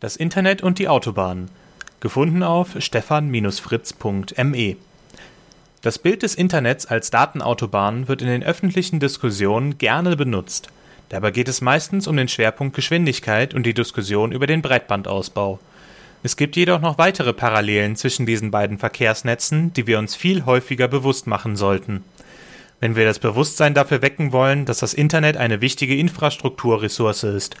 [0.00, 1.50] Das Internet und die Autobahn.
[1.98, 4.76] Gefunden auf stefan-fritz.me.
[5.82, 10.68] Das Bild des Internets als Datenautobahn wird in den öffentlichen Diskussionen gerne benutzt.
[11.08, 15.58] Dabei geht es meistens um den Schwerpunkt Geschwindigkeit und die Diskussion über den Breitbandausbau.
[16.22, 20.86] Es gibt jedoch noch weitere Parallelen zwischen diesen beiden Verkehrsnetzen, die wir uns viel häufiger
[20.86, 22.04] bewusst machen sollten.
[22.78, 27.56] Wenn wir das Bewusstsein dafür wecken wollen, dass das Internet eine wichtige Infrastrukturressource ist,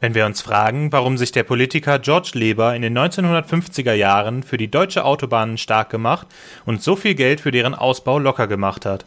[0.00, 4.56] wenn wir uns fragen, warum sich der Politiker George Leber in den 1950er Jahren für
[4.56, 6.26] die deutsche Autobahnen stark gemacht
[6.66, 9.04] und so viel Geld für deren Ausbau locker gemacht hat.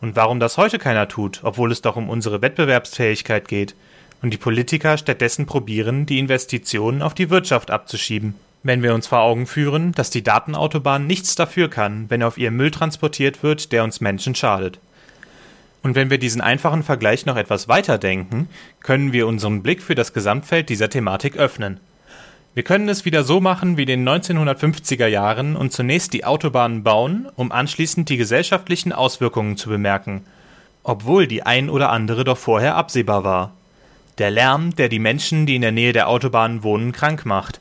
[0.00, 3.74] Und warum das heute keiner tut, obwohl es doch um unsere Wettbewerbsfähigkeit geht
[4.20, 8.34] und die Politiker stattdessen probieren, die Investitionen auf die Wirtschaft abzuschieben.
[8.62, 12.52] Wenn wir uns vor Augen führen, dass die Datenautobahn nichts dafür kann, wenn auf ihr
[12.52, 14.78] Müll transportiert wird, der uns Menschen schadet.
[15.82, 18.48] Und wenn wir diesen einfachen Vergleich noch etwas weiter denken,
[18.80, 21.80] können wir unseren Blick für das Gesamtfeld dieser Thematik öffnen.
[22.54, 26.82] Wir können es wieder so machen wie in den 1950er Jahren und zunächst die Autobahnen
[26.82, 30.22] bauen, um anschließend die gesellschaftlichen Auswirkungen zu bemerken,
[30.84, 33.52] obwohl die ein oder andere doch vorher absehbar war.
[34.18, 37.60] Der Lärm, der die Menschen, die in der Nähe der Autobahnen wohnen, krank macht.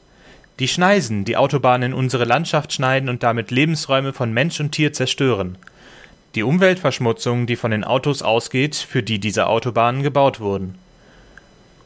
[0.60, 4.94] Die Schneisen, die Autobahnen in unsere Landschaft schneiden und damit Lebensräume von Mensch und Tier
[4.94, 5.58] zerstören
[6.36, 10.76] die Umweltverschmutzung, die von den Autos ausgeht, für die diese Autobahnen gebaut wurden.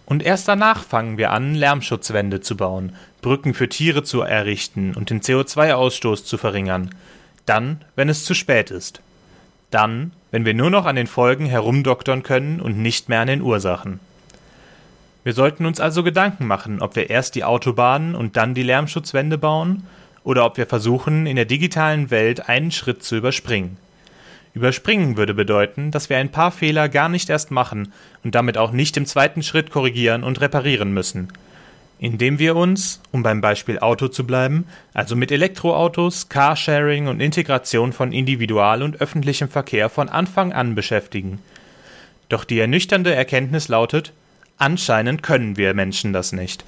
[0.06, 5.10] Und erst danach fangen wir an, Lärmschutzwände zu bauen, Brücken für Tiere zu errichten und
[5.10, 6.94] den CO2-Ausstoß zu verringern.
[7.48, 9.02] Dann, wenn es zu spät ist.
[9.72, 13.42] Dann, wenn wir nur noch an den Folgen herumdoktern können und nicht mehr an den
[13.42, 14.00] Ursachen.
[15.24, 19.40] Wir sollten uns also Gedanken machen, ob wir erst die Autobahnen und dann die Lärmschutzwände
[19.40, 19.88] bauen,
[20.24, 23.78] oder ob wir versuchen, in der digitalen Welt einen Schritt zu überspringen.
[24.56, 27.92] Überspringen würde bedeuten, dass wir ein paar Fehler gar nicht erst machen
[28.24, 31.28] und damit auch nicht im zweiten Schritt korrigieren und reparieren müssen.
[32.00, 37.92] Indem wir uns, um beim Beispiel Auto zu bleiben, also mit Elektroautos, Carsharing und Integration
[37.92, 41.40] von Individual- und öffentlichem Verkehr von Anfang an beschäftigen.
[42.30, 44.14] Doch die ernüchternde Erkenntnis lautet,
[44.58, 46.64] anscheinend können wir Menschen das nicht.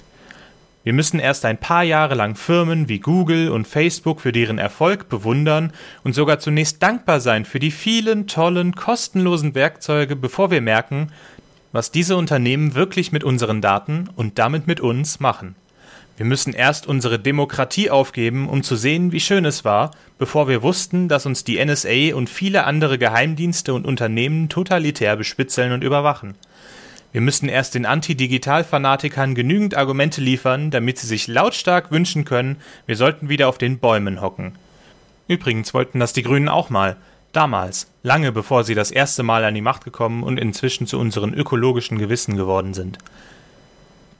[0.87, 5.09] Wir müssen erst ein paar Jahre lang Firmen wie Google und Facebook für deren Erfolg
[5.09, 5.73] bewundern
[6.05, 11.11] und sogar zunächst dankbar sein für die vielen tollen, kostenlosen Werkzeuge, bevor wir merken,
[11.73, 15.55] was diese Unternehmen wirklich mit unseren Daten und damit mit uns machen.
[16.15, 20.63] Wir müssen erst unsere Demokratie aufgeben, um zu sehen, wie schön es war, bevor wir
[20.63, 26.35] wussten, dass uns die NSA und viele andere Geheimdienste und Unternehmen totalitär bespitzeln und überwachen.
[27.13, 32.95] Wir müssen erst den Anti-Digital-Fanatikern genügend Argumente liefern, damit sie sich lautstark wünschen können, wir
[32.95, 34.53] sollten wieder auf den Bäumen hocken.
[35.27, 36.97] Übrigens wollten das die Grünen auch mal.
[37.33, 41.33] Damals, lange bevor sie das erste Mal an die Macht gekommen und inzwischen zu unseren
[41.33, 42.97] ökologischen Gewissen geworden sind.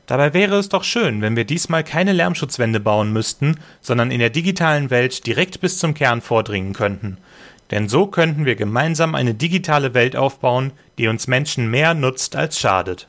[0.05, 4.29] Dabei wäre es doch schön, wenn wir diesmal keine Lärmschutzwände bauen müssten, sondern in der
[4.29, 7.17] digitalen Welt direkt bis zum Kern vordringen könnten.
[7.71, 12.59] Denn so könnten wir gemeinsam eine digitale Welt aufbauen, die uns Menschen mehr nutzt als
[12.59, 13.07] schadet.